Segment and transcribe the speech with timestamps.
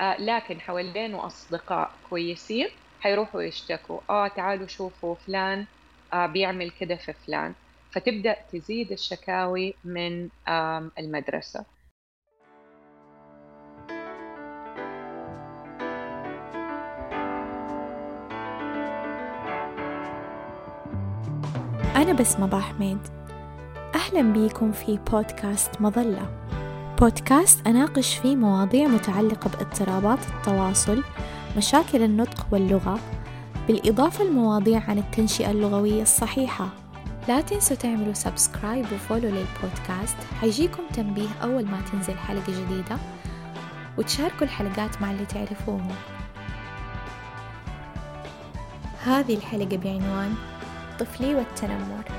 [0.00, 2.68] لكن حوالينه أصدقاء كويسين
[3.00, 5.66] حيروحوا يشتكوا آه تعالوا شوفوا فلان
[6.14, 7.54] بيعمل كده في فلان.
[7.92, 10.28] فتبدأ تزيد الشكاوي من
[10.98, 11.64] المدرسة.
[21.96, 22.98] أنا بسمة حميد
[23.94, 26.48] أهلا بيكم في بودكاست مظلة.
[27.00, 31.04] بودكاست أناقش فيه مواضيع متعلقة باضطرابات التواصل
[31.56, 33.00] مشاكل النطق واللغة
[33.68, 36.68] بالإضافة لمواضيع عن التنشئة اللغوية الصحيحة.
[37.28, 42.96] لا تنسوا تعملوا سبسكرايب وفولو للبودكاست حيجيكم تنبيه أول ما تنزل حلقة جديدة
[43.98, 45.94] وتشاركوا الحلقات مع اللي تعرفوهم.
[49.04, 50.34] هذه الحلقة بعنوان
[50.98, 52.17] طفلي والتنمر.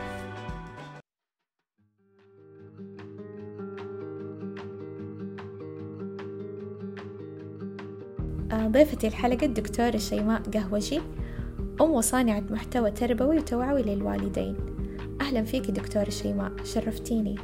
[8.72, 11.02] ضيفتي الحلقة الدكتورة شيماء قهوجي
[11.81, 14.56] أم وصانعة محتوى تربوي وتوعوي للوالدين.
[15.22, 17.36] أهلا فيك دكتورة شيماء شرفتيني.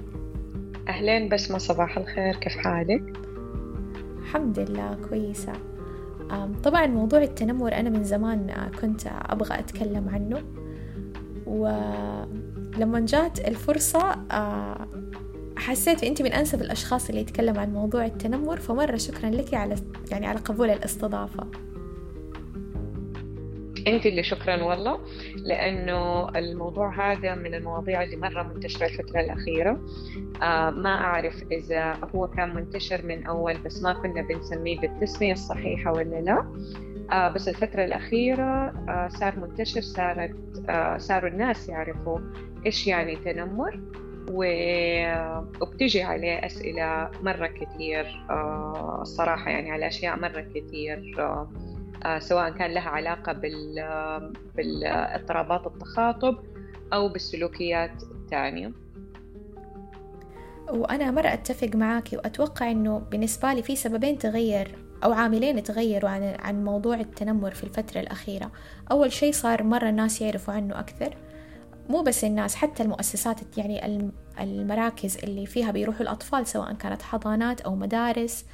[0.88, 3.18] أهلين بسمة صباح الخير كيف حالك؟
[4.20, 5.54] الحمد لله كويسة.
[6.64, 10.44] طبعا موضوع التنمر أنا من زمان آه، كنت أبغى أتكلم عنه.
[11.46, 14.88] ولما جات الفرصة آه،
[15.58, 19.76] حسيت أنت من أنسب الأشخاص اللي يتكلم عن موضوع التنمر فمرة شكرا لك على
[20.12, 21.48] يعني على قبول الاستضافة.
[23.88, 25.00] أنت اللي شكرا والله
[25.36, 29.86] لأنه الموضوع هذا من المواضيع اللي مرة منتشرة الفترة الأخيرة.
[30.42, 35.92] آه ما أعرف إذا هو كان منتشر من أول بس ما كنا بنسميه بالتسمية الصحيحة
[35.92, 36.46] ولا لا.
[37.12, 40.36] آه بس الفترة الأخيرة آه صار منتشر صارت
[40.70, 42.20] آه صاروا الناس يعرفوا
[42.66, 43.80] إيش يعني تنمر.
[44.32, 51.50] وبتجي عليه أسئلة مرة كثير آه الصراحة يعني على أشياء مرة كثير آه
[52.06, 53.34] آه سواء كان لها علاقة
[54.56, 56.38] بالاضطرابات التخاطب
[56.94, 58.72] أو بالسلوكيات الثانية.
[60.70, 66.36] وأنا مرة أتفق معاك وأتوقع أنه بالنسبة لي في سببين تغير أو عاملين تغيروا عن
[66.40, 68.52] عن موضوع التنمر في الفترة الأخيرة.
[68.92, 71.18] أول شيء صار مرة الناس يعرفوا عنه أكثر.
[71.90, 73.86] مو بس الناس حتى المؤسسات يعني
[74.40, 78.46] المراكز اللي فيها بيروحوا الأطفال سواء كانت حضانات أو مدارس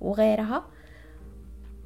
[0.00, 0.64] وغيرها.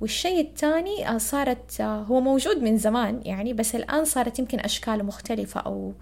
[0.00, 5.03] والشيء الثاني آه، صارت آه، هو موجود من زمان يعني بس الآن صارت يمكن أشكاله
[5.03, 5.93] مختلفة أو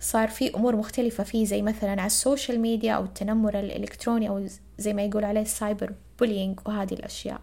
[0.00, 1.24] صار في أمور مختلفة.
[1.24, 4.46] فيه زي مثلا على ال social media أو التنمر الإلكتروني أو
[4.78, 7.40] زي ما يقول عليه ال cyber bullying وهذه الأشياء.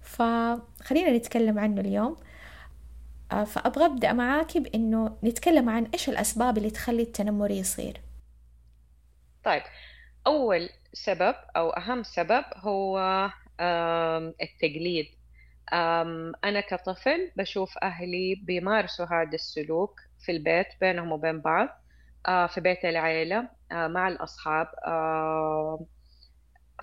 [0.00, 2.16] فخلينا نتكلم عنه اليوم.
[3.32, 8.00] آه، فأبغى أبدأ معاك بإنه نتكلم عن إيش الأسباب اللي تخلي التنمر يصير.
[9.44, 9.62] طيب
[10.26, 12.98] أول سبب أو أهم سبب هو
[14.42, 15.06] التقليد.
[16.44, 21.68] أنا كطفل بشوف أهلي بيمارسوا هذا السلوك في البيت بينهم وبين بعض
[22.28, 24.66] آه، في بيت العيلة آه، مع الأصحاب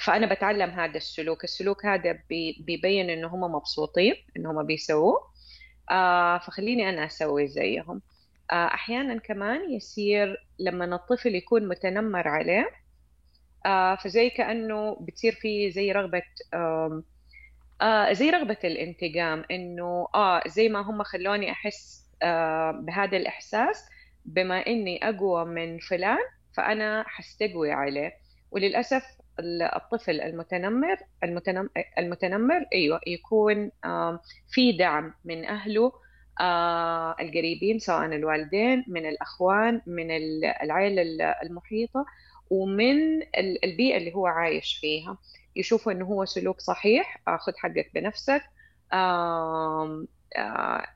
[0.01, 1.43] فأنا بتعلم هذا السلوك.
[1.43, 2.19] السلوك هذا
[2.59, 5.17] بيبين إنه هم مبسوطين إنه هم بيسووه
[5.91, 8.01] آه، فخليني أنا أسوي زيهم.
[8.51, 12.69] أحيانا كمان يصير لما الطفل يكون متنمر عليه
[14.03, 16.21] فزي كأنه بتصير فيه زي رغبة
[17.81, 23.85] آه زي رغبة الانتقام إنه آه زي ما هم خلوني أحس آه بهذا الإحساس
[24.25, 26.17] بما إني أقوى من فلان
[26.57, 28.11] فأنا حستقوي عليه.
[28.51, 29.03] وللأسف
[29.75, 30.97] الطفل المتنمر
[31.97, 34.19] المتنمر, أيوة يكون آه
[34.49, 35.91] في دعم من أهله
[36.41, 40.11] آه القريبين سواء الوالدين من الأخوان من
[40.63, 41.01] العائلة
[41.43, 42.05] المحيطة
[42.49, 43.21] ومن
[43.63, 45.17] البيئة اللي هو عايش فيها.
[45.55, 48.41] يشوفوا إنه هو سلوك صحيح خذ حقك بنفسك.
[48.93, 50.05] آه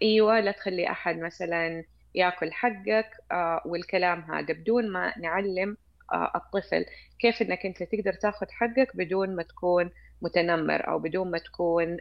[0.01, 1.83] إيوه لا تخلي أحد مثلا
[2.15, 3.09] يأكل حقك.
[3.31, 5.77] آه والكلام هذا بدون ما نعلم
[6.13, 6.85] آه الطفل
[7.19, 9.89] كيف إنك أنت تقدر تأخذ حقك بدون ما تكون
[10.21, 11.97] متنمر أو بدون ما تكون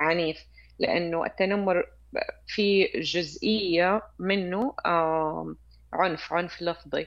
[0.00, 0.38] عنيف.
[0.78, 1.84] لأنه التنمر
[2.46, 4.74] في جزئية منه
[5.92, 7.06] عنف عنف لفظي.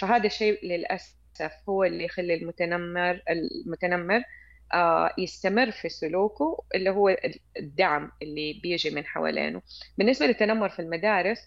[0.00, 4.22] فهذا الشيء للأسف هو اللي يخلي المتنمر المتنمر
[4.74, 7.16] آه، يستمر في سلوكه اللي هو
[7.58, 9.62] الدعم اللي بيجي من حوالينه.
[9.98, 11.38] بالنسبة للتنمر في المدارس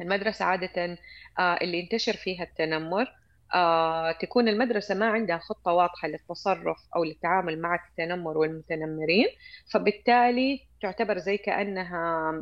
[0.00, 0.98] المدرسة عادة
[1.38, 3.06] آه، اللي ينتشر فيها التنمر
[3.54, 9.26] آه، تكون المدرسة ما عندها خطة واضحة للتصرف أو للتعامل مع التنمر والمتنمرين.
[9.72, 12.32] فبالتالي تعتبر زي كأنها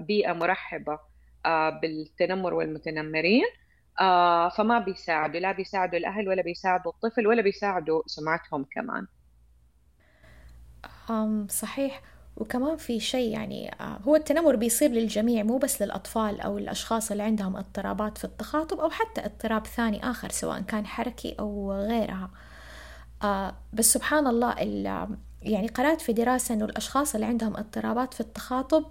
[0.00, 0.98] بيئة مرحبة
[1.82, 3.44] بالتنمر والمتنمرين
[4.00, 9.06] آه فما بيساعدوا لا بيساعدوا الأهل ولا بيساعدوا الطفل ولا بيساعدوا سمعتهم كمان.
[11.48, 12.02] صحيح.
[12.36, 17.22] وكمان في شيء يعني آه، هو التنمر بيصير للجميع مو بس للأطفال أو الأشخاص اللي
[17.22, 22.30] عندهم اضطرابات في التخاطب أو حتى اضطراب ثاني آخر سواء كان حركي أو غيرها.
[23.22, 24.52] آه، بس سبحان الله
[25.42, 28.90] يعني قرأت في دراسة إنه الأشخاص اللي عندهم اضطرابات في التخاطب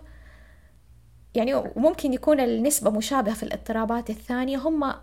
[1.35, 4.93] يعني وممكن يكون النسبة مشابهة في الاضطرابات الثانية هم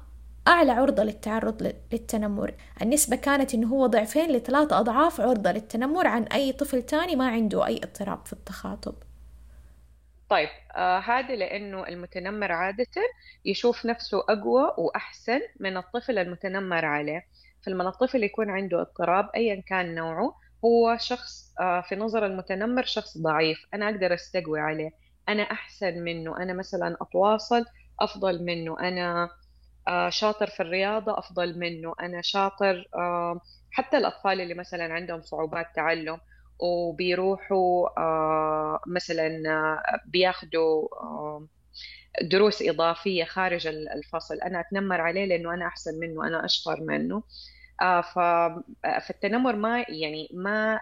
[0.49, 2.55] أعلى عرضة للتعرض للتنمر.
[2.83, 7.67] النسبة كانت إنه هو ضعفين لثلاثة أضعاف عرضة للتنمر عن أي طفل تاني ما عنده
[7.67, 8.95] أي اضطراب في التخاطب.
[10.29, 12.87] طيب آه هذا لأنه المتنمر عادة
[13.45, 17.27] يشوف نفسه أقوى وأحسن من الطفل المتنمر عليه.
[17.63, 23.19] فلما الطفل يكون عنده اضطراب أيا كان نوعه هو شخص آه في نظر المتنمر شخص
[23.19, 23.67] ضعيف.
[23.75, 24.91] أنا أقدر أستقوي عليه.
[25.29, 26.37] أنا أحسن منه.
[26.37, 27.65] أنا مثلا أتواصل
[28.01, 28.81] أفضل منه.
[28.81, 29.31] أنا
[29.89, 31.95] آه، شاطر في الرياضة أفضل منه.
[32.01, 33.41] أنا شاطر آه،
[33.71, 36.19] حتى الأطفال اللي مثلا عندهم صعوبات تعلم
[36.61, 37.89] وبيروحوا
[38.87, 39.31] مثلا
[40.07, 40.89] بياخدوا
[42.23, 44.35] دروس إضافية خارج الفصل.
[44.41, 46.27] أنا أتنمر عليه لأنه أنا أحسن منه.
[46.29, 47.23] أنا أشطر منه.
[48.99, 50.81] فالتنمر ما يعني ما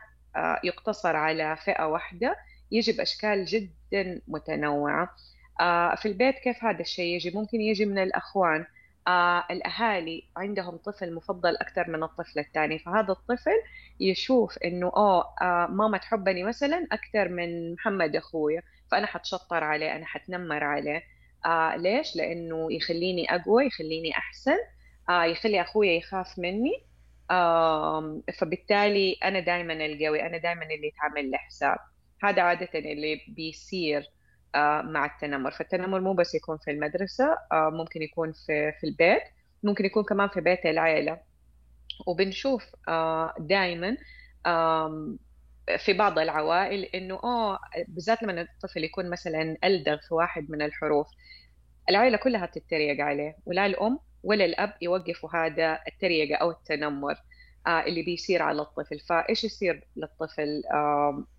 [0.65, 2.37] يقتصر على فئة واحدة
[2.71, 5.11] يجي بأشكال جدا متنوعة.
[5.97, 8.67] في البيت كيف هذا الشيء يجي؟ ممكن يجي من الأخوان.
[9.09, 13.51] آه الأهالي عندهم طفل مفضل أكثر من الطفل الثاني فهذا الطفل
[14.01, 20.07] يشوف إنه أوه آه ماما تحبني مثلا أكثر من محمد أخويا فأنا حتشطر عليه أنا
[20.07, 21.03] حتنمر عليه.
[21.47, 24.53] آه ليش؟ لأنه يخليني أقوى يخليني أحسن.
[24.53, 24.82] آه
[25.25, 26.73] يخلي أخويا يخاف مني.
[27.31, 31.79] آه فبالتالي أنا دائما ألقوي أنا دائما اللي يتعمل له حساب.
[32.25, 34.11] هذا عادة اللي بيصير
[34.55, 35.51] آه، مع التنمر.
[35.51, 39.23] فالتنمر مو بس يكون في المدرسة آه، ممكن يكون في, في البيت
[39.63, 41.21] ممكن يكون كمان في بيت العيلة.
[42.07, 43.97] وبنشوف آه، دائما
[45.79, 51.07] في بعض العوائل إنه آه بالذات لما الطفل يكون مثلا ألدغ في واحد من الحروف
[51.91, 57.15] العائله كلها تتريق عليه ولا الأم ولا الأب يوقفوا هذا التريقة أو التنمر
[57.67, 58.99] آه، اللي بيصير على الطفل.
[59.01, 60.63] فإيش يصير للطفل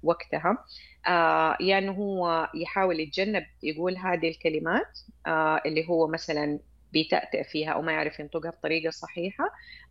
[0.04, 0.66] وقتها؟
[1.08, 6.60] آه، يعني هو يحاول يتجنب يقول هذه الكلمات آه، اللي هو مثلا
[6.94, 9.46] بيتأتأ فيها أو ما يعرف ينطقها بطريقة صحيحة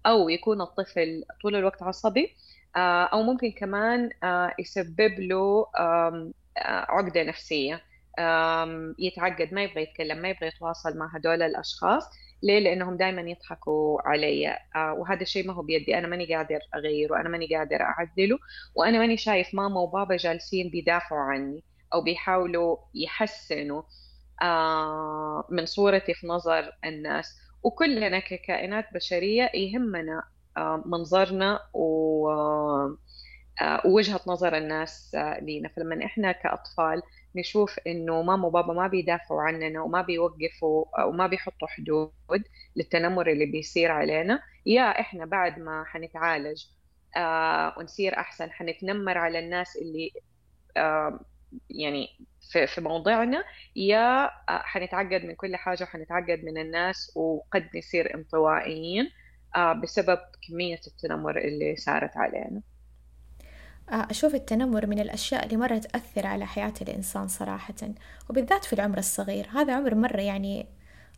[0.07, 2.37] أو يكون الطفل طول الوقت عصبي
[2.77, 4.11] أو ممكن كمان
[4.59, 5.67] يسبب له
[6.67, 7.83] عقدة نفسية
[8.99, 12.05] يتعقد ما يبغى يتكلم ما يبغى يتواصل مع هدول الأشخاص.
[12.43, 14.49] ليه؟ لأنهم دائما يضحكوا علي.
[14.77, 15.99] آه وهذا الشيء ما هو بيدي.
[15.99, 18.39] أنا ماني قادر أغيره أنا ماني قادر أعدله
[18.75, 23.83] وأنا ماني شايف ماما وبابا جالسين بيدافعوا عني أو بيحاولوا يحسنوا
[24.43, 27.37] آه من صورتي في نظر الناس.
[27.63, 30.23] وكلنا ككائنات بشرية يهمنا
[30.57, 32.29] آه منظرنا و
[33.63, 35.69] آه، ووجهة نظر الناس آه، لينا.
[35.69, 37.03] فلما إحنا كأطفال
[37.37, 42.13] نشوف إنه ماما وبابا ما بيدافعوا عننا وما بيوقفوا وما بيحطوا حدود
[42.77, 46.65] للتنمر اللي بيصير علينا يا إحنا بعد ما حنتعالج
[47.17, 50.11] آه ونصير أحسن حنتنمر على الناس اللي
[50.77, 51.21] آه
[51.71, 52.09] يعني
[52.67, 53.45] في, موضعنا
[53.77, 59.11] يا آه حنتعقد من كل حاجة وحنتعقد من الناس وقد نصير انطوائيين
[59.57, 60.19] آه بسبب
[60.49, 62.63] كمية التنمر اللي صارت علينا.
[62.63, 62.72] آه،
[63.89, 67.75] أشوف التنمر من الأشياء اللي مرة تأثر على حياة الإنسان صراحة
[68.31, 69.49] وبالذات في العمر الصغير.
[69.55, 70.67] هذا عمر مرة يعني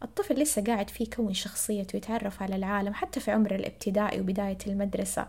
[0.03, 5.27] الطفل لسه قاعد فيه يكون شخصيته ويتعرف على العالم حتى في عمر الابتدائي وبداية المدرسة.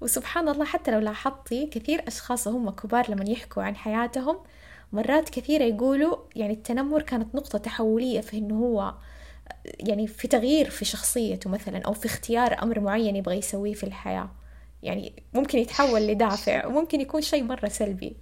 [0.00, 4.36] وسبحان الله حتى لو لاحظتي كثير أشخاص هم كبار لما يحكوا عن حياتهم
[4.92, 8.94] مرات كثيرة يقولوا يعني التنمر كانت نقطة تحولية في إنه هو
[9.64, 14.30] يعني في تغيير في شخصيته مثلا أو في اختيار أمر معين يبغى يسويه في الحياة.
[14.84, 18.16] يعني ممكن يتحول لدافع وممكن يكون شيء مرة سلبي.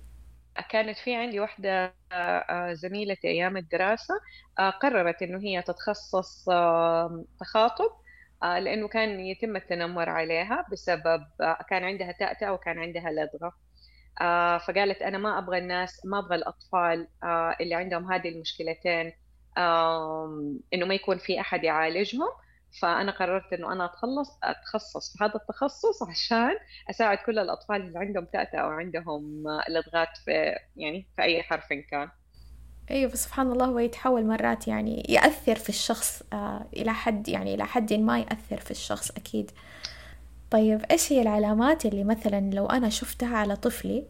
[0.70, 4.14] كانت في عندي واحدة آه، زميلتي أيام الدراسة
[4.58, 6.44] آه، قررت إنه هي تتخصص
[7.40, 7.90] تخاطب
[8.42, 11.24] آه، لأنه كان يتم التنمر عليها بسبب
[11.70, 13.52] كان عندها تأتأة وكان عندها لدغة.
[14.58, 17.08] فقالت أنا ما أبغى الناس ما أبغى الأطفال
[17.60, 19.12] اللي عندهم هذه المشكلتين
[20.74, 22.28] إنه ما يكون في أحد يعالجهم.
[22.80, 26.52] فأنا قررت إنه أنا أتخلص أتخصص في هذا التخصص عشان
[26.90, 30.30] أساعد كل الأطفال اللي عندهم تأتأة أو عندهم لدغات في
[30.76, 32.08] يعني في أي حرف كان.
[32.90, 37.54] أيوه بس سبحان الله هو يتحول مرات يعني يأثر في الشخص آه إلى حد يعني
[37.54, 39.50] إلى حد ما يأثر في الشخص أكيد.
[40.50, 44.04] طيب إيش هي العلامات اللي مثلا لو أنا شفتها على طفلي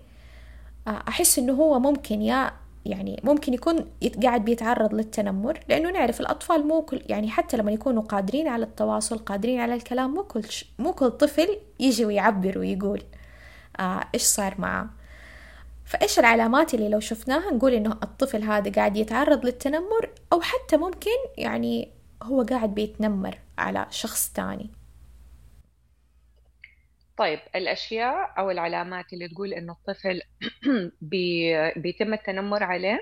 [0.89, 2.53] آه أحس إنه هو ممكن يا
[2.87, 3.87] يعني ممكن يكون
[4.23, 9.19] قاعد بيتعرض للتنمر لأنه نعرف الأطفال مو كل يعني حتى لما يكونوا قادرين على التواصل
[9.19, 10.65] قادرين على الكلام مو كل ش...
[10.79, 13.03] مو كل طفل يجي ويعبر ويقول
[13.81, 14.91] آه إيش صار معه
[15.85, 21.11] فإيش العلامات اللي لو شفناها نقول إنه الطفل هذا قاعد يتعرض للتنمر أو حتى ممكن
[21.39, 21.89] يعني
[22.23, 24.71] هو قاعد بيتنمر على شخص تاني.
[27.17, 30.23] طيب الأشياء أو العلامات اللي تقول إنه الطفل
[31.83, 33.01] بيتم التنمر عليه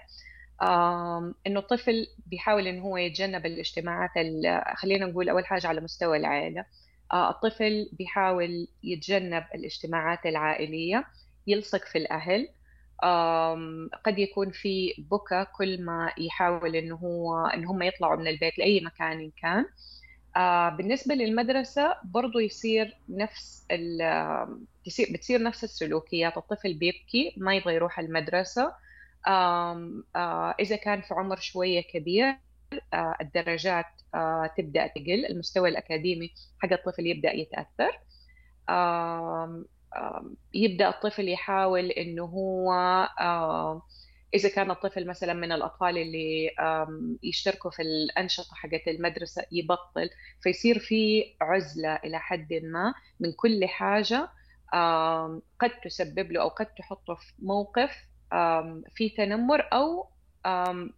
[1.46, 4.10] إنه الطفل بيحاول إنه هو يتجنب الاجتماعات
[4.76, 6.64] خلينا نقول أول حاجة على مستوى العائلة.
[7.12, 11.04] آه، الطفل بيحاول يتجنب الاجتماعات العائلية
[11.46, 12.48] يلصق في الأهل.
[14.04, 18.80] قد يكون في بكى كل ما يحاول إنه هو إن هم يطلعوا من البيت لأي
[18.80, 19.64] مكان كان.
[20.36, 23.66] آه، بالنسبة للمدرسة برضو يصير نفس
[25.10, 26.36] بتصير نفس السلوكيات.
[26.36, 28.74] الطفل بيبكي ما يبغى يروح المدرسة.
[29.26, 32.36] آه، إذا كان في عمر شوية كبير
[32.94, 33.86] آه، الدرجات
[34.56, 38.00] تبدأ تقل المستوى الأكاديمي حق الطفل يبدأ يتأثر.
[40.54, 42.72] يبدأ الطفل يحاول إنه هو
[44.34, 46.50] إذا كان الطفل مثلا من الأطفال اللي
[47.22, 50.10] يشتركوا في الأنشطة حقت المدرسة يبطل
[50.42, 54.28] فيصير في عزلة إلى حد ما من كل حاجة
[55.60, 57.96] قد تسبب له أو قد تحطه في موقف
[58.94, 60.10] في تنمر أو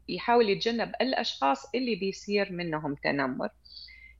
[0.08, 3.48] يحاول يتجنب الأشخاص اللي بيصير منهم تنمر.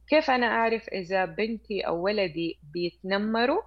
[0.08, 3.62] كيف أنا أعرف إذا بنتي أو ولدي بيتنمروا؟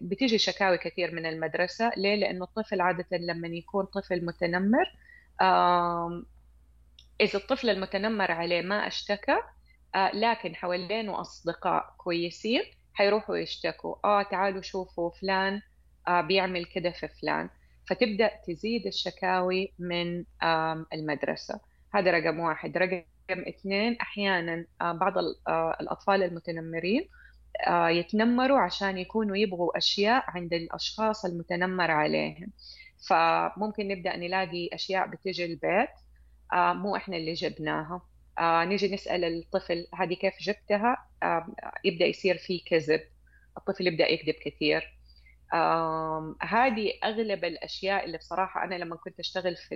[0.00, 1.90] بتيجي شكاوي كثير من المدرسة.
[1.96, 4.84] ليه؟ لأنه الطفل عادة لما يكون طفل متنمر
[5.40, 6.22] آه
[7.20, 9.36] إذا الطفل المتنمر عليه ما اشتكى
[9.94, 12.62] آه لكن حوالينه أصدقاء كويسين
[12.94, 13.94] حيروحوا يشتكوا.
[14.04, 15.62] آه تعالوا شوفوا فلان
[16.08, 17.50] آه بيعمل كده في فلان.
[17.88, 21.60] فتبدأ تزيد الشكاوي من آه المدرسة.
[21.94, 22.76] هذا رقم واحد.
[22.78, 25.14] رقم اثنين أحيانا آه بعض
[25.48, 27.08] آه الأطفال المتنمرين آه،
[27.68, 32.52] يتنمروا عشان يكونوا يبغوا أشياء عند الأشخاص المتنمر عليهم.
[33.08, 35.88] فممكن نبدأ نلاقي أشياء بتجي البيت.
[36.52, 38.02] آه، مو إحنا اللي جبناها.
[38.38, 40.96] آه، نيجي نسأل الطفل هذه كيف جبتها؟
[41.84, 43.00] يبدأ يصير في كذب.
[43.58, 44.94] الطفل يبدأ يكذب كثير.
[46.42, 49.74] هذه أغلب الأشياء اللي بصراحة أنا لما كنت أشتغل في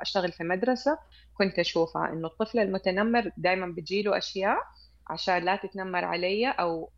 [0.00, 0.98] أشتغل في مدرسة
[1.34, 4.58] كنت أشوفها إنه الطفل المتنمر دائما بتجيله أشياء
[5.10, 6.90] عشان لا تتنمر علي أو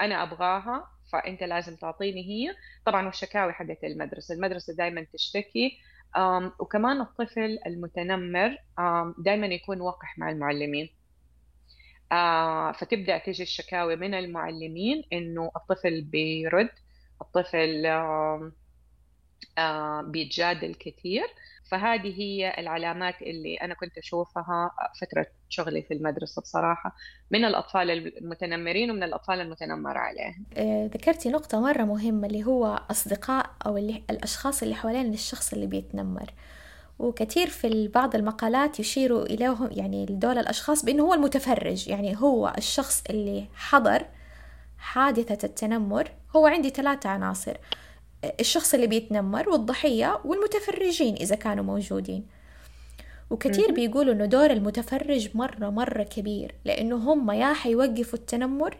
[0.00, 2.54] أنا أبغاها فأنت لازم تعطيني هي.
[2.86, 5.78] طبعا والشكاوي حقت المدرسة المدرسة دائما تشتكي.
[6.58, 8.56] وكمان الطفل المتنمر
[9.18, 10.90] دائما يكون وقح مع المعلمين.
[12.74, 16.70] فتبدأ تيجي الشكاوي من المعلمين إنه الطفل بيرد
[17.22, 17.82] الطفل
[20.02, 21.26] بيتجادل كثير.
[21.72, 26.94] فهذه هي العلامات اللي أنا كنت أشوفها فترة شغلي في المدرسة بصراحة
[27.30, 30.44] من الأطفال المتنمرين ومن الأطفال المتنمر عليهم.
[30.56, 35.66] آه، ذكرتي نقطة مرة مهمة اللي هو أصدقاء أو اللي الأشخاص اللي حوالين الشخص اللي
[35.66, 36.30] بيتنمر.
[36.98, 43.04] وكثير في بعض المقالات يشيروا إليهم يعني لدول الأشخاص بأنه هو المتفرج يعني هو الشخص
[43.10, 44.06] اللي حضر
[44.78, 47.56] حادثة التنمر هو عندي ثلاثة عناصر.
[48.40, 52.26] الشخص اللي بيتنمر والضحية والمتفرجين إذا كانوا موجودين.
[53.30, 58.76] وكثير بيقولوا إنه دور المتفرج مرة مرة كبير لأنه هم يا حيوقفوا التنمر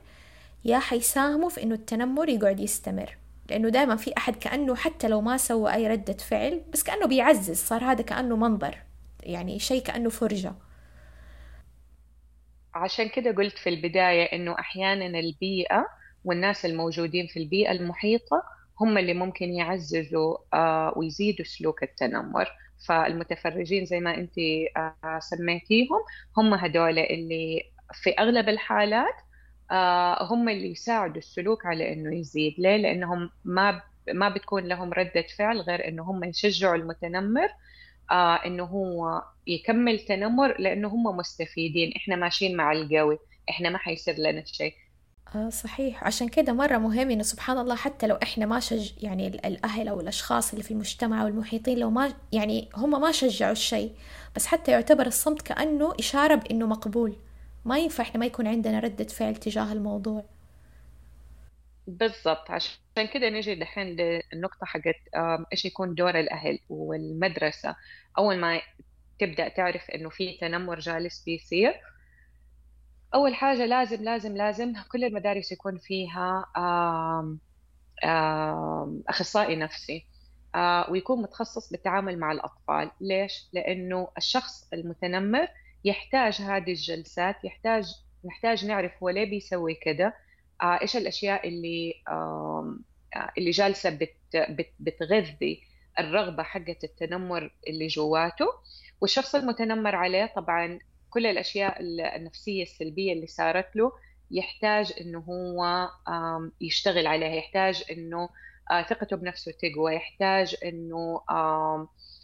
[0.65, 3.17] يا حيساهموا في إنه التنمر يقعد يستمر.
[3.51, 7.57] لأنه دائما في أحد كأنه حتى لو ما سوى أي ردة فعل بس كأنه بيعزز
[7.57, 8.79] صار هذا كأنه منظر
[9.23, 10.55] يعني شيء كأنه فرجة.
[12.75, 15.87] عشان كده قلت في البداية إنه أحيانا البيئة
[16.25, 18.43] والناس الموجودين في البيئة المحيطة
[18.83, 22.49] هم اللي ممكن يعززوا آه، ويزيدوا سلوك التنمر.
[22.89, 24.35] فالمتفرجين زي ما انت
[24.77, 25.99] آه، سميتيهم
[26.39, 27.63] هم هدول اللي
[27.95, 29.15] في أغلب الحالات
[29.71, 32.55] آه، هم اللي يساعدوا السلوك على إنه يزيد.
[32.59, 33.83] ليه؟ لأنهم ما
[34.15, 37.49] ما بتكون لهم ردة فعل غير إنه هم يشجعوا المتنمر
[38.47, 41.93] إنه هو يكمل تنمر لأنه هم مستفيدين.
[41.97, 43.19] إحنا ماشيين مع القوي
[43.51, 44.75] إحنا ما حيصير لنا شيء.
[45.35, 46.05] آه صحيح.
[46.05, 50.01] عشان كده مرة مهم إنه سبحان الله حتى لو إحنا ما شج يعني الأهل أو
[50.01, 53.95] الأشخاص اللي في المجتمع والمحيطين لو ما يعني هم ما شجعوا الشيء
[54.37, 57.17] بس حتى يعتبر الصمت كأنه إشارة بإنه مقبول.
[57.65, 60.25] ما ينفع إحنا ما يكون عندنا ردة فعل تجاه الموضوع.
[61.87, 62.51] بالضبط.
[62.51, 64.97] عشان كده نجي دحين للنقطة حقت
[65.53, 67.77] إيش يكون دور الأهل والمدرسة.
[68.19, 68.63] أول ما
[69.19, 71.81] تبدأ تعرف إنه في تنمر جالس بيصير
[73.15, 76.45] أول حاجة لازم لازم لازم كل المدارس يكون فيها
[79.09, 80.07] أخصائي نفسي
[80.91, 85.49] ويكون متخصص بالتعامل مع الأطفال ليش؟ لأنه الشخص المتنمر
[85.85, 90.15] يحتاج هذه الجلسات يحتاج نحتاج نعرف هو ليه بيسوي كده
[90.63, 91.95] إيش الأشياء اللي
[93.39, 93.53] اللي
[93.87, 95.63] بت بتغذي
[95.99, 98.47] الرغبة حقة التنمر اللي جواته
[99.01, 100.79] والشخص المتنمر عليه طبعا
[101.15, 101.77] كل الأشياء
[102.17, 103.93] النفسية السلبية اللي صارت له
[104.31, 105.89] يحتاج إنه هو
[106.61, 107.35] يشتغل عليها.
[107.35, 108.29] يحتاج إنه
[108.71, 109.95] آه، ثقته بنفسه تقوى.
[109.95, 111.21] يحتاج إنه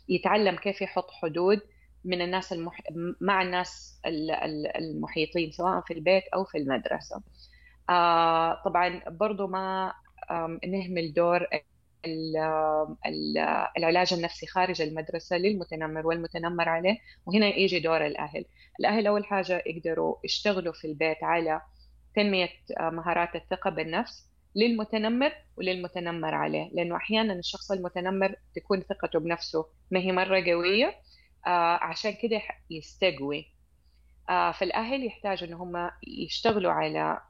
[0.09, 1.61] يتعلم كيف يحط حدود
[2.05, 2.81] من الناس المح...
[3.21, 4.01] مع الناس
[4.77, 7.23] المحيطين سواء في البيت أو في المدرسة.
[7.91, 9.93] آه، طبعا برضو ما
[10.67, 11.47] نهمل دور
[13.77, 16.99] العلاج النفسي خارج المدرسة للمتنمر والمتنمر عليه.
[17.27, 18.45] وهنا يجي دور الأهل.
[18.81, 21.63] الأهل أول حاجة يقدروا يشتغلوا في البيت على
[22.17, 22.49] تنمية
[22.81, 30.01] آه، مهارات الثقة بالنفس للمتنمر وللمتنمر عليه لأنه أحيانا الشخص المتنمر تكون ثقته بنفسه ما
[30.01, 30.95] هي مرة قوية
[31.47, 33.55] آه، عشان كده يستقوي.
[34.31, 37.21] آه، فالأهل يحتاجوا إن هم يشتغلوا على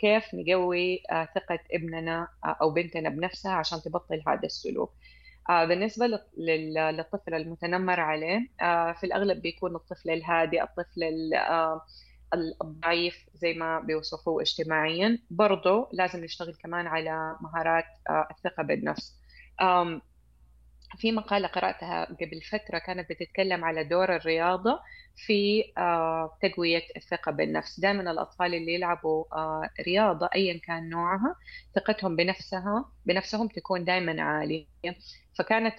[0.00, 1.02] كيف نقوي
[1.34, 4.94] ثقة ابننا أو بنتنا بنفسها عشان تبطل هذا السلوك.
[5.48, 6.06] بالنسبة
[6.38, 8.40] للطفل المتنمر عليه
[8.94, 11.02] في الأغلب بيكون الطفل الهادي الطفل
[12.34, 15.18] الضعيف زي ما بيوصفوه اجتماعيا.
[15.30, 19.18] برضه لازم نشتغل كمان على مهارات آه، الثقة بالنفس.
[20.96, 24.80] في مقالة قرأتها قبل فترة كانت بتتكلم على دور الرياضة
[25.26, 27.80] في آه، تقوية الثقة بالنفس.
[27.80, 31.36] دائما الأطفال اللي يلعبوا آه، رياضة أيا كان نوعها
[31.74, 34.66] ثقتهم بنفسها بنفسهم تكون دائما عالية.
[35.38, 35.74] فكانت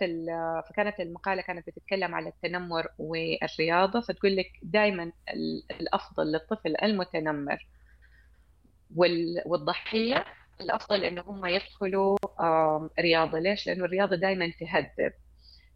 [0.70, 5.12] فكانت المقالة كانت بتتكلم على التنمر والرياضة فتقول لك دائما
[5.82, 7.68] الأفضل للطفل المتنمر
[9.46, 10.26] والضحية
[10.62, 12.18] الأفضل إنه هم يدخلوا
[13.00, 13.40] رياضة.
[13.40, 15.14] ليش؟ لأنه الرياضة دائما تهذب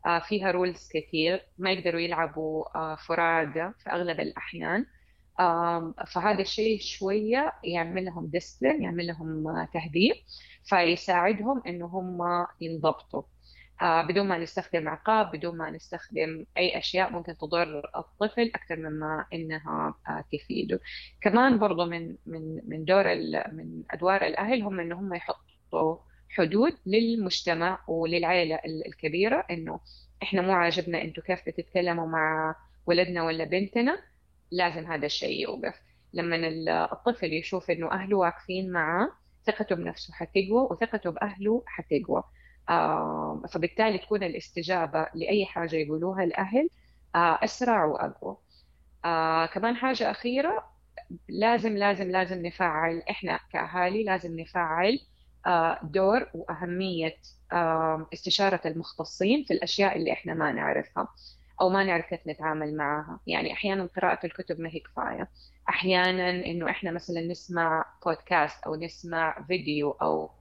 [0.05, 1.41] آه، فيها rules كثير.
[1.57, 4.85] ما يقدروا يلعبوا آه، فرادى في أغلب الأحيان.
[6.07, 10.15] فهذا الشيء شوية يعمل لهم discipline يعمل لهم آه، تهذيب
[10.63, 12.17] فيساعدهم إنه هم
[12.61, 13.24] ينضبطوا.
[13.83, 19.96] بدون ما نستخدم عقاب بدون ما نستخدم أي أشياء ممكن تضر الطفل أكثر مما إنها
[20.31, 20.79] تفيده
[21.22, 23.03] كمان برضو من من من دور
[23.51, 25.98] من أدوار الأهل هم إن هم يحطوا
[26.29, 29.79] حدود للمجتمع وللعائلة الكبيرة إنه
[30.24, 33.98] إحنا مو عاجبنا أنتوا كيف بتتكلموا مع ولدنا ولا بنتنا
[34.51, 35.75] لازم هذا الشيء يوقف.
[36.13, 36.35] لما
[36.91, 39.11] الطفل يشوف إنه أهله واقفين معه
[39.46, 42.24] ثقته بنفسه حتقوى وثقته بأهله حتقوى.
[43.53, 46.69] فبالتالي تكون الاستجابة لأي حاجة يقولوها الأهل
[47.15, 48.37] آه، أسرع وأقوى.
[49.05, 50.73] آه، كمان حاجة أخيرة
[51.29, 54.99] لازم لازم لازم نفعل إحنا كأهالي لازم نفعل
[55.47, 57.17] آه، دور وأهمية
[58.13, 61.07] استشارة المختصين في الأشياء اللي إحنا ما نعرفها
[61.61, 63.19] أو ما نعرف كيف نتعامل معها.
[63.27, 65.31] يعني أحيانا قراءة الكتب ما هي كفاية.
[65.69, 70.31] أحيانا إنه إحنا مثلا نسمع بودكاست أو نسمع فيديو أو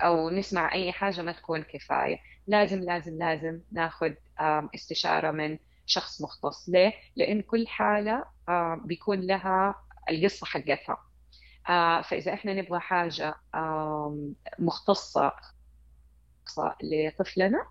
[0.00, 2.18] أو نسمع أي حاجة ما تكون كفاية.
[2.46, 4.12] لازم لازم لازم ناخذ
[4.74, 6.68] استشارة من شخص مختص.
[6.68, 8.24] ليه؟ لأن كل حالة
[8.84, 9.74] بيكون لها
[10.10, 10.98] القصة حقتها.
[12.02, 13.34] فإذا إحنا نبغى حاجة
[14.58, 15.32] مختصة
[16.82, 17.66] لطفلنا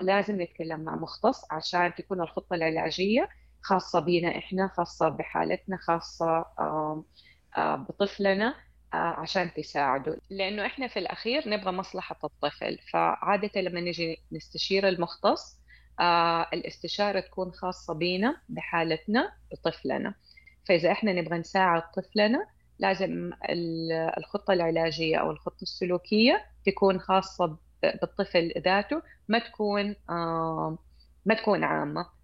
[0.00, 3.28] لازم نتكلم مع مختص عشان تكون الخطة العلاجية
[3.62, 6.44] خاصة بنا إحنا خاصة بحالتنا خاصة
[7.58, 8.54] بطفلنا.
[8.92, 15.60] عشان تساعده لأنه إحنا في الأخير نبغى مصلحة الطفل فعادة لما نجي نستشير المختص
[16.00, 20.14] آه، الاستشارة تكون خاصة بينا بحالتنا بطفلنا.
[20.68, 22.46] فإذا إحنا نبغى نساعد طفلنا
[22.78, 23.30] لازم
[24.18, 30.78] الخطة العلاجية أو الخطة السلوكية تكون خاصة بالطفل ذاته ما تكون آه،
[31.26, 32.19] ما تكون عامة.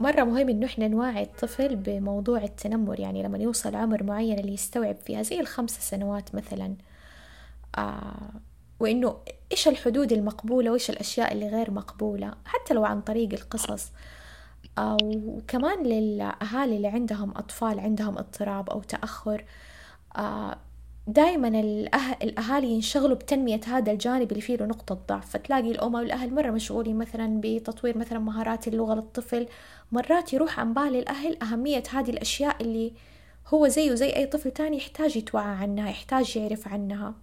[0.00, 4.96] مرة مهم إنه إحنا نوعي الطفل بموضوع التنمر يعني لما يوصل عمر معين اللي يستوعب
[4.96, 6.74] فيها زي الخمس سنوات مثلا
[7.78, 8.30] آه
[8.80, 9.16] وإنه
[9.52, 13.92] إيش الحدود المقبولة وإيش الأشياء اللي غير مقبولة حتى لو عن طريق القصص.
[14.78, 19.44] آه وكمان للأهالي اللي عندهم أطفال عندهم اضطراب أو تأخر
[20.16, 20.56] آه
[21.06, 21.48] دائما
[22.22, 25.30] الأهالي ينشغلوا بتنمية هذا الجانب اللي فيه له نقطة ضعف.
[25.30, 29.46] فتلاقي الأم أو الأهل مرة مشغولين مثلا بتطوير مثلا مهارات اللغة للطفل.
[29.92, 32.92] مرات يروح عن بال الأهل أهمية هذه الأشياء اللي
[33.48, 37.14] هو زيه زي أي طفل تاني يحتاج يتوعى عنها يحتاج يعرف عنها.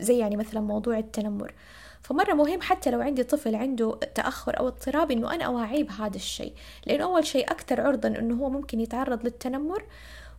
[0.00, 1.54] زي يعني مثلا موضوع التنمر.
[2.02, 6.52] فمرة مهم حتى لو عندي طفل عنده تأخر أو اضطراب إنه أنا أوعيه بهذا الشيء.
[6.86, 9.84] لأنه أول شيء أكثر عرضة إنه هو ممكن يتعرض للتنمر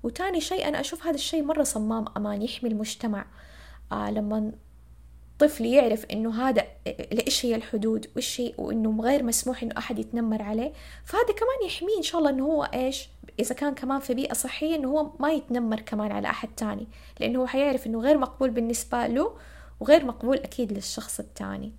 [0.03, 3.25] وتاني شيء أنا أشوف هذا الشيء مرة صمام أمان يحمي المجتمع.
[3.91, 4.51] آه لما
[5.39, 6.63] طفل يعرف إنه هذا
[7.27, 10.73] إيش هي الحدود وإيش هي وإنه غير مسموح إنه أحد يتنمر عليه
[11.05, 13.09] فهذا كمان يحميه إن شاء الله إنه هو إيش
[13.39, 16.87] إذا كان كمان في بيئة صحية إنه هو ما يتنمر كمان على أحد تاني
[17.19, 19.37] لأنه هو حيعرف إنه غير مقبول بالنسبة له
[19.79, 21.71] وغير مقبول أكيد للشخص التاني.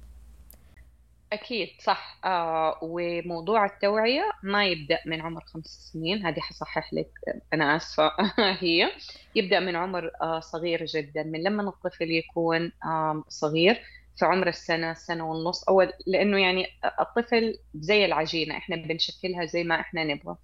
[1.33, 2.21] أكيد صح.
[2.25, 6.27] آه وموضوع التوعية ما يبدأ من عمر خمس سنين.
[6.27, 7.11] هذه حصحح لك
[7.55, 8.11] أنا آسفة.
[8.63, 8.91] هي
[9.35, 13.83] يبدأ من عمر آه صغير جدا من لما الطفل يكون آه صغير.
[14.17, 16.67] في عمر السنة سنة ونص أول لأنه يعني
[17.01, 20.37] الطفل زي العجينة إحنا بنشكلها زي ما إحنا نبغى.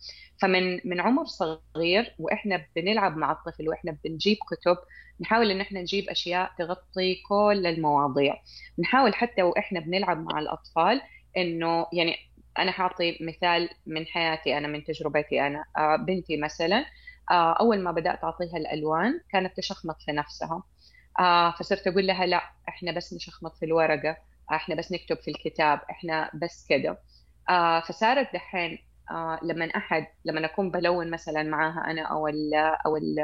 [0.43, 4.77] فمن من عمر صغير وإحنا بنلعب مع الطفل وإحنا بنجيب كتب
[5.21, 8.35] نحاول إن إحنا نجيب أشياء تغطي كل المواضيع.
[8.79, 11.01] نحاول حتى وإحنا بنلعب مع الأطفال
[11.37, 12.17] إنه يعني
[12.59, 15.65] أنا حاعطي مثال من حياتي أنا من تجربتي أنا.
[15.79, 16.85] آه، بنتي مثلا
[17.31, 20.63] آه، أول ما بدأت أعطيها الألوان كانت تشخمط في نفسها.
[21.19, 24.17] آه فصرت أقول لها لا إحنا بس نشخمط في الورقة
[24.53, 27.03] إحنا بس نكتب في الكتاب إحنا بس كده.
[27.49, 28.79] آه فصارت دحين
[29.11, 32.55] آه لما أحد لما أكون بلون مثلا معاها أنا أو ال
[32.87, 33.17] أو ال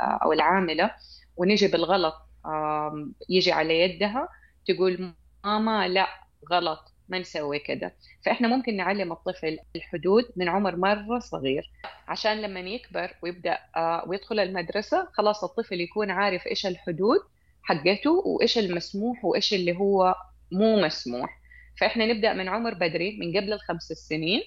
[0.00, 0.90] أو العاملة
[1.36, 2.14] ونجي بالغلط
[2.46, 4.28] آه يجي على يدها
[4.66, 5.14] تقول
[5.44, 6.06] ماما لا
[6.52, 6.89] غلط.
[7.10, 7.94] ما نسوي كده.
[8.24, 11.70] فإحنا ممكن نعلم الطفل الحدود من عمر مرة صغير.
[12.08, 17.20] عشان لما يكبر ويبدأ آه، ويدخل المدرسة خلاص الطفل يكون عارف إيش الحدود
[17.62, 20.14] حقته وإيش المسموح وإيش اللي هو
[20.52, 21.40] مو مسموح.
[21.80, 24.42] فإحنا نبدأ من عمر بدري من قبل الخمس سنين.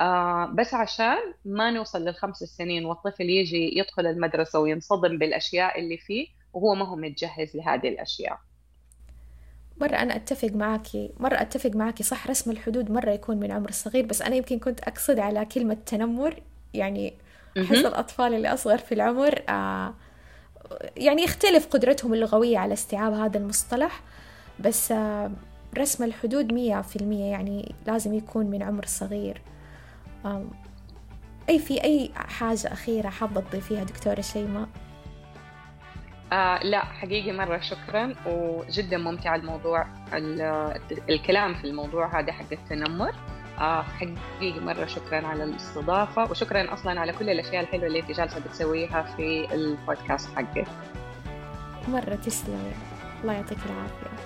[0.00, 6.26] آه بس عشان ما نوصل للخمس سنين والطفل يجي يدخل المدرسة وينصدم بالأشياء اللي فيه
[6.52, 8.38] وهو ما هو متجهز لهذه الأشياء.
[9.80, 14.06] مرة أنا أتفق معاكي مرة أتفق معاكي صح رسم الحدود مرة يكون من عمر الصغير
[14.06, 16.42] بس أنا يمكن كنت أقصد على كلمة تنمر
[16.74, 17.14] يعني
[17.58, 19.94] أحس الأطفال اللي أصغر في العمر آه
[20.96, 24.02] يعني يختلف قدرتهم اللغوية على استيعاب هذا المصطلح
[24.60, 25.30] بس آه
[25.78, 29.42] رسم الحدود مية في المية يعني لازم يكون من عمر صغير
[30.24, 30.44] آه
[31.48, 34.68] أي في أي حاجة أخيرة حابة تضيفيها دكتورة شيماء؟
[36.32, 39.86] آه لا حقيقي مرة شكرا وجدا ممتع الموضوع
[41.08, 43.14] الكلام في الموضوع هذا حق التنمر.
[43.58, 48.40] آه حقيقي مرة شكرا على الاستضافة وشكرا أصلا على كل الأشياء الحلوة اللي أنت جالسة
[48.40, 50.66] بتسويها في البودكاست حقك.
[51.88, 52.72] مرة تسلمي
[53.22, 54.24] الله يعطيك العافية.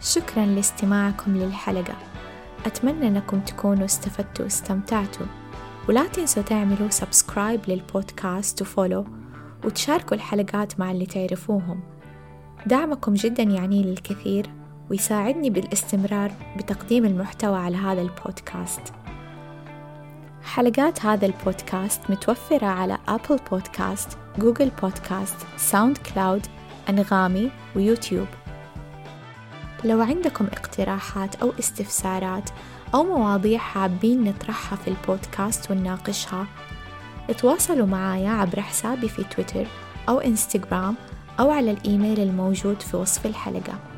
[0.00, 1.94] شكرا لاستماعكم للحلقة.
[2.66, 5.26] أتمنى أنكم تكونوا استفدتوا واستمتعتوا.
[5.88, 9.06] ولا تنسوا تعملوا سبسكرايب للبودكاست وفولو
[9.64, 11.80] وتشاركوا الحلقات مع اللي تعرفوهم.
[12.66, 14.46] دعمكم جدا يعني لي الكثير
[14.90, 18.82] ويساعدني بالاستمرار بتقديم المحتوى على هذا البودكاست.
[20.42, 26.46] حلقات هذا البودكاست متوفرة على أبل بودكاست، جوجل بودكاست، ساوند كلاود،
[26.88, 28.26] أنغامي ويوتيوب
[29.84, 32.50] لو عندكم اقتراحات أو استفسارات
[32.94, 36.46] أو مواضيع حابين نطرحها في البودكاست ونناقشها
[37.30, 39.66] اتواصلوا معايا عبر حسابي في تويتر
[40.08, 40.94] أو إنستغرام
[41.40, 43.91] أو على الإيميل الموجود في وصف الحلقة.